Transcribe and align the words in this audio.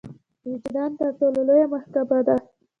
وجدان 0.49 0.91
تر 0.99 1.09
ټولو 1.19 1.39
لويه 1.47 1.67
محکمه 1.73 2.19
ده. 2.27 2.35